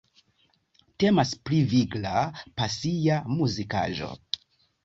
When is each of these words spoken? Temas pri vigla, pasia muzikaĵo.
Temas 1.03 1.33
pri 1.49 1.59
vigla, 1.73 2.23
pasia 2.63 3.19
muzikaĵo. 3.37 4.11